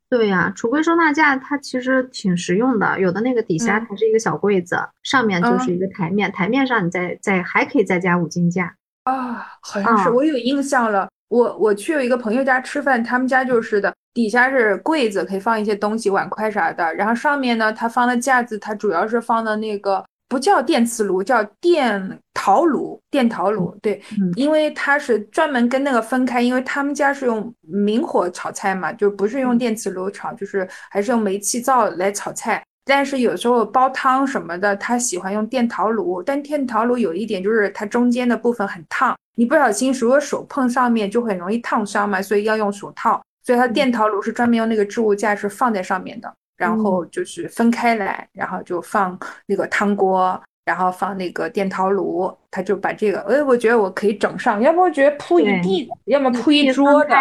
[0.09, 8.75] 对呀、橱柜收纳架它其实挺实用的，有的那个底下嗯它是一个小柜子，上面就是一个台面，台面上你再再还可以再加五金架。
[9.07, 11.07] 啊，好像是，啊我有印象了。
[11.29, 16.93] 我我去有一个朋友家吃饭，他们家就是的，底下是柜子，可以放一些东西，碗筷啥的。
[16.95, 23.77] 然后上面呢，他放的架子，它主要是放的那个不叫电磁炉，叫电陶炉，电陶炉。
[23.81, 32.63] 对，嗯因为它是专门跟那个分开，因为他们家是用明火炒菜嘛，就不是用嗯电磁炉炒，就是还是用煤气灶来炒菜。
[32.87, 43.21] 但是有时候煲汤什么的，他喜欢用电陶炉，但电陶炉有一点就是它中间的部分很烫，你不小心如果手碰上面就很容易烫伤嘛，所以要用手套。
[43.43, 57.15] 所以它电陶炉是专门用那个置物架是放在上面的，然后就是分开来，然后就放那个汤锅，然后放那个电陶炉，他就把这个，哎，我觉得我可以整上，要不我觉得铺一地的，要么铺一桌的，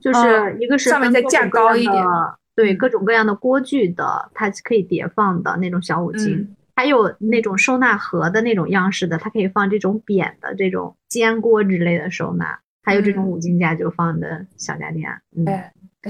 [0.00, 1.94] 就是嗯一个是上面再架高一点。
[1.94, 6.34] 的，对，嗯各种各样的锅具的，它可以叠放的那种小五金。
[6.38, 15.10] 嗯还有那种收纳盒的那种样式的，它可以放这种扁的这种煎锅之类的收纳，还有这种嗯五金架就放的小家电。
[15.34, 15.46] 嗯，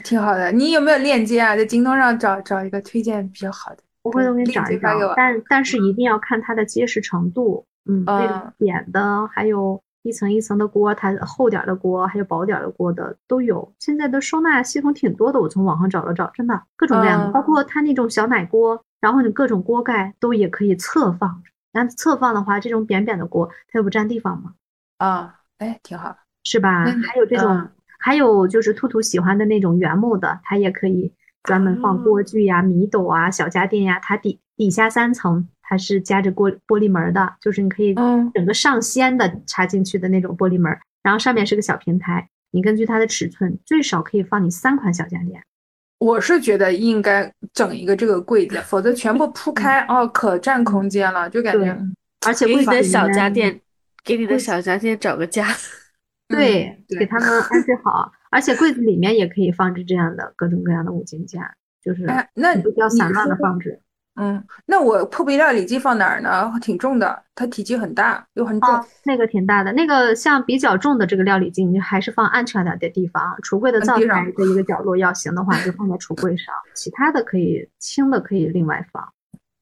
[0.03, 0.51] 挺好的。
[0.51, 1.55] 你有没有链接啊？
[1.55, 3.79] 在京东上找找一个推荐比较好的。
[4.03, 7.65] 我回头给你链找一找但但是一定要看它的结实程度。
[7.89, 13.73] 嗯，那种嗯扁的，还有一层一层的锅，它厚点儿的锅，还有薄点儿的锅的都有。
[13.79, 21.43] 现在的收纳系统挺多的，我从网上找了找，真的各种各样的，嗯包括它那种小奶锅，然后你各种锅盖都也可以侧放。
[21.73, 24.55] 然后侧放的话，这种扁扁的锅，它又不占地方嘛，
[24.99, 26.17] 啊，哎，挺好。
[26.45, 26.85] 是吧？
[26.85, 33.99] 还有这种，嗯还有就是兔兔喜欢的那种原木的，它也可以专门放锅具呀、米斗啊、小家电呀。
[34.01, 45.43] 它底底下三层它是夹着玻玻璃门儿的，就是你可以嗯整个上掀的插进去的那种玻璃门儿，然后上面是个小平台，你根据它的尺寸，最少可以放你三款小家电。
[45.99, 51.79] 我是觉得应该整一个这个柜子，否则全部铺开哦，可占空间了，就感对觉
[52.27, 53.61] 而且柜给你的小子里面家电，
[54.05, 55.47] 给你的小家电找个家。
[56.29, 61.41] 对嗯，对给他们安置好，而且柜子里面也可以放置这样的各种各样的五金件，
[61.83, 63.81] 就是哎，那你不需要散乱的放置。
[64.19, 66.51] 嗯，那我破壁料理机放哪儿呢？
[66.61, 68.75] 挺重的，它体积很大，又很重。
[68.75, 73.37] 啊，那个挺大的，那个像比较重的这个料理机，你还是放安全点的地方。
[73.43, 79.13] 橱柜的灶台的一个角落要行的话，就放在橱柜上，其他的可以轻的可以另外放。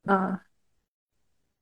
[0.06, 0.38] 嗯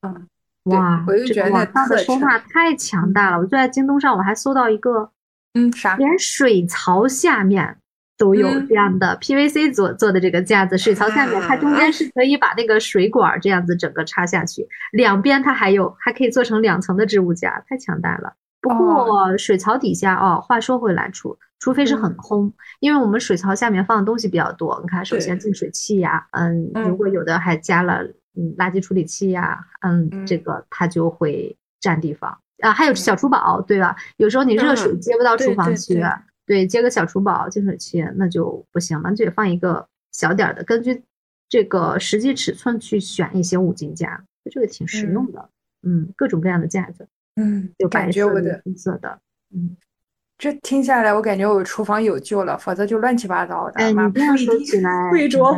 [0.03, 0.29] 嗯，
[0.65, 3.39] 哇，我就这觉得的特沉收纳太强大了！
[3.39, 5.11] 我就在京东上，我还搜到一个，
[5.55, 5.97] 嗯，啥？
[5.97, 7.79] 连水槽下面
[8.23, 8.69] 都有嗯。
[8.69, 18.35] 这样的 PVC 做做的这个架子，水槽下面它中间是可以把那个水管儿这样子整个插下去，两边它还有还可以做成两层的置物架，太强大了。
[18.61, 22.17] 不过水槽底下哦，话说回来，除除非是很嗯。
[22.17, 24.79] 空，因为我们水槽下面放的东西比较多。
[24.83, 25.41] 你看，首先对。
[25.41, 26.85] 净水器呀，嗯，嗯。
[26.89, 28.05] 如果有的还加了
[28.37, 30.25] 嗯垃圾处理器呀，嗯，嗯。
[30.25, 32.39] 这个它就会占地方。
[32.63, 32.71] 啊。
[32.73, 33.97] 还有小厨宝，对吧？
[34.19, 35.01] 有时候你热水嗯。
[35.01, 36.03] 接不到厨房去，对
[36.53, 41.03] 对，接个小厨宝、净水器那就不行了，你就得放一个小点儿的，根据
[41.49, 45.49] 这个实际尺寸去选一些五金架，这个挺实用的。
[45.83, 49.19] 嗯，各种各样的架子，嗯有，白色的、感觉我的金色的，
[49.55, 49.75] 嗯，
[50.37, 53.81] 这听下来，我感觉我厨房有救了，否则就乱七八糟的。
[53.81, 55.57] 哎，你不一定要说起来， 贵桌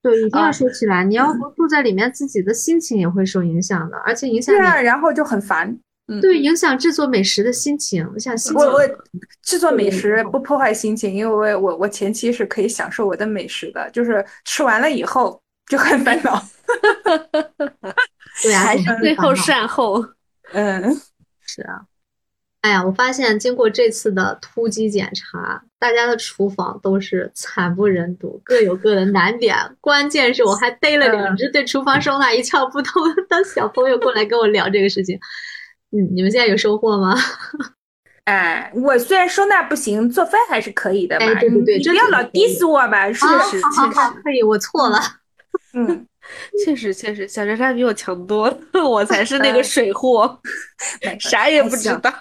[0.00, 5.76] 对，你这样啊说起来，你要不 住在里面，自己的心情也会受影响的，而且影响对啊，然后就很烦。
[6.08, 8.80] 嗯，对影响制作美食的心情，像心情我我
[9.42, 16.40] 制作美食不破坏心情，因为我我我前期是可以享受我的美食的，就是吃完了以后就很烦恼。
[18.42, 20.04] 对啊， 还是最后善后。
[20.54, 20.96] 嗯，
[21.40, 21.82] 是啊，
[22.60, 29.56] 哎呀，我发现经过这次的突击检查，大家的厨房都是惨不忍睹，各有各的难点。
[29.80, 35.18] 关键是我还逮了两只对厨房收纳一窍不通 的小朋友过来跟我聊这个事情。
[35.92, 37.14] 嗯，你们现在有收获吗？
[38.24, 41.26] 哎，我虽然收纳不行，做饭还是可以的吧。
[41.26, 43.62] 哎对对对你不要老 diss 我吧，是啊，不是？
[43.62, 45.00] 好好好，可以，我错了。
[45.74, 46.06] 嗯，
[46.64, 50.40] 确实确实，小莎莎比我强多了， 我才是那个嗯水货，
[51.20, 52.12] 啥也不知道。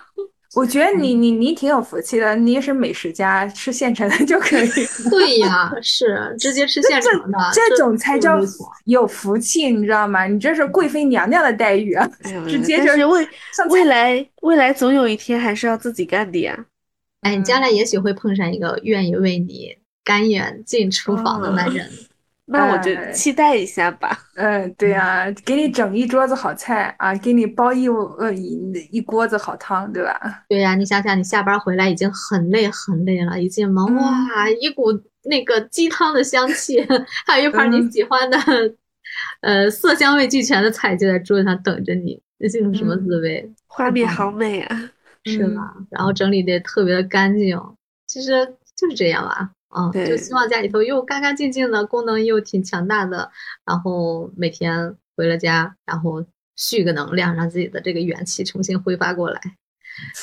[0.56, 4.70] 我觉得你你你挺有福气的，你也是美食家，吃现成的就可以。
[5.12, 8.39] 对呀，是直接吃现成的，这种才叫
[8.86, 10.26] 有福气，你知道吗？
[10.26, 12.10] 你这是贵妃娘娘的待遇啊！
[12.24, 13.28] 哎呦直接就是未
[13.70, 16.58] 未来未来总有一天还是要自己干的呀。
[17.22, 21.89] 哎，你将来也许会碰上一个愿意为你甘愿进厨房的男人。
[22.48, 24.18] 那我就哎期待一下吧。
[24.36, 28.60] 嗯，对呀、给你整一桌子好菜啊，给你煲一呃一
[28.91, 30.43] 一锅子好汤，对吧？
[30.48, 34.91] 对呀、你想想，你下班回来已经很累很累了，一进门嗯哇，一股
[35.24, 36.86] 那个鸡汤的香气，
[37.26, 38.38] 还有一盘你嗯喜欢的，
[39.41, 43.52] 呃，色香味俱全的菜就在桌子上等着你，这是一种什么嗯滋味？
[43.68, 44.78] 画面好美啊！
[45.26, 45.74] 嗯是吧？
[45.89, 47.60] 然后整理的特别的干净，
[48.06, 49.50] 其实就是这样吧。
[49.76, 53.30] 嗯，就希望家里头又干干净净的，功能又挺强大的，
[53.66, 59.42] 然后每天回了家，然后蓄个能量，让自己的这个元气重新挥发过来，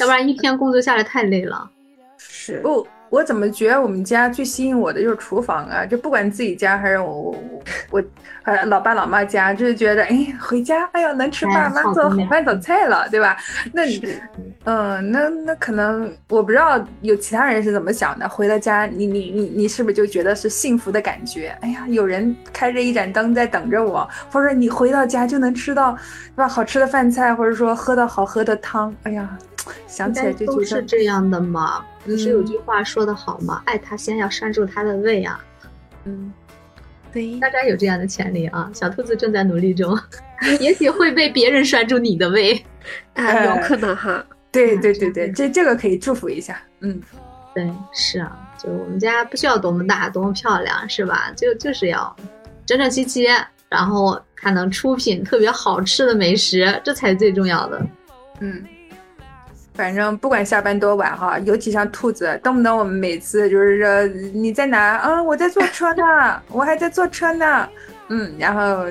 [0.00, 1.70] 要不然一天工作下来太累了。
[2.16, 2.60] 是。
[2.60, 5.84] 不，我怎么觉得我们家最吸引我的就是厨房啊？
[5.84, 7.34] 就不管自己家还是我我
[7.90, 8.04] 我
[8.44, 13.36] 呃老爸老妈家，就是觉得哎回家哎呀能吃哎爸妈做的好饭早菜了，对吧？
[13.74, 13.82] 那
[14.64, 18.26] 嗯，那那可能我不知道有其他人是怎么想的。
[18.26, 21.54] 回到家，你你你你是不是就觉得是幸福的感觉？
[21.60, 25.92] 哎呀，有人开着一盏灯在等着我，或者你回到家就能吃到
[26.34, 28.94] 对吧好吃的饭菜，或者说喝到好喝的汤。
[29.02, 29.28] 哎呀，
[29.86, 31.84] 想起来就都觉得是这样的嘛。
[32.04, 33.62] 不是有嗯句话说的好吗？
[33.66, 35.44] 爱他先要拴住他的胃啊！
[36.04, 36.32] 嗯，
[37.12, 38.70] 对，大家有这样的潜力啊！
[38.74, 39.98] 小兔子正在努力中，
[40.58, 42.60] 也许会被别人拴住你的胃。
[43.14, 44.24] 啊，有可能哈。
[44.50, 46.60] 对对对对，这这个可以祝福一下。
[46.80, 47.00] 嗯，
[47.54, 51.32] 对，是啊，就我们家不需要多么大、多么漂亮，是吧？
[51.36, 52.14] 就就是要
[52.66, 53.26] 整整齐齐，
[53.68, 57.86] 然后还能出品特别好吃的美食，这才是最重要的。
[58.40, 58.62] 嗯，
[59.74, 64.98] 反正不管下班多晚哈，尤其像兔子，动不动我们每次就是说你在哪？
[65.04, 67.68] 嗯，我在坐车呢，我还在坐车呢。
[68.08, 68.84] 嗯，然后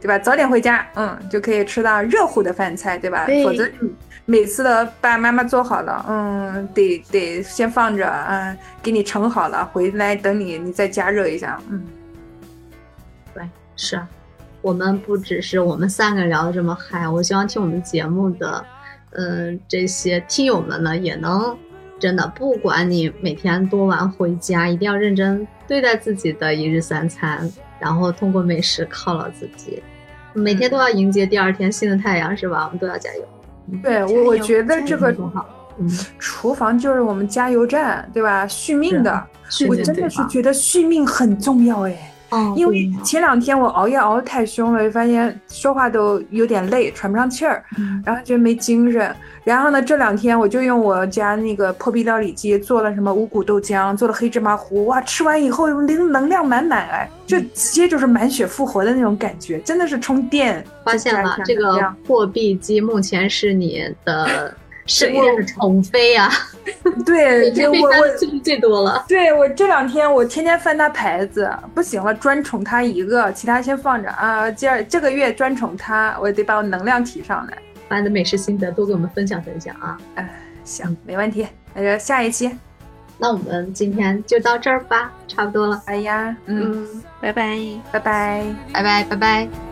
[0.00, 0.18] 对吧？
[0.18, 3.24] 早点回家，嗯，就可以吃到热乎的饭菜，对吧？
[3.24, 3.90] 对否则你
[4.26, 11.82] 每次的爸爸妈妈做好了，嗯，得得先放着，嗯，给你盛好了，回来等你你再加热一下，嗯。
[13.32, 13.42] 对，
[13.76, 14.06] 是啊，
[14.60, 18.62] 我们不只是我们三个聊的这么嗨，我希望听我们节目的，
[19.18, 21.56] 嗯、这些听友们呢，也能
[21.98, 27.50] 真的，不管你每天多晚回家，一定要认真对待自己的一日三餐，
[27.80, 29.82] 然后通过美食犒劳自己，
[30.34, 32.64] 每天都要迎接第二天新的太阳，是吧？
[32.66, 33.22] 我们都要加油。
[33.82, 35.48] 对我，我觉得这个多好，
[35.78, 35.88] 嗯，
[36.18, 38.46] 厨房就是我们加油站，对吧？
[38.46, 39.26] 续命的，
[39.66, 42.12] 我真的是觉得续命很重要哎。
[42.30, 49.14] 哦，因为前两天我熬夜熬得太凶了，发现说话都有点累，喘不上气儿，嗯然后觉得没精神。
[49.44, 60.64] 然后呢，这两天我就用我家那个破壁料理机做了什么五谷豆浆，做了黑芝麻糊，哇，吃完以后能能量满满哎，就嗯直接就是满血复活的那种感觉，真的是充电。
[60.84, 64.52] 发现了这个破壁机目前是你的
[64.86, 66.30] 身我边的宠妃啊，
[67.04, 69.04] 对，每天被就我我翻的次数最多了。
[69.08, 74.50] 对我这两天我天天翻他牌子，不行了，专宠他一个，其他先放着啊。
[74.50, 77.58] 今儿这个月专宠他，我得把我能量提上来。
[77.88, 79.96] 把你的美食心得多给我们分享分享啊！
[80.16, 80.28] 哎，
[80.64, 81.46] 行，没问题。
[81.72, 82.50] 那就下一期，
[83.16, 87.56] 那我们今天就到这儿吧，差不多了，哎呀，嗯，嗯，拜拜。
[87.92, 88.44] 拜拜。
[88.72, 89.65] 拜拜拜拜。